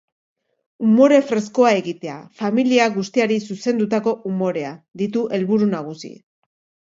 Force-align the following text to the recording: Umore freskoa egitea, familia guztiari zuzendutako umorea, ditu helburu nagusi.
Umore 0.85 1.17
freskoa 1.31 1.73
egitea, 1.81 2.15
familia 2.39 2.87
guztiari 2.95 3.37
zuzendutako 3.49 4.13
umorea, 4.33 4.71
ditu 5.03 5.27
helburu 5.39 5.69
nagusi. 5.77 6.11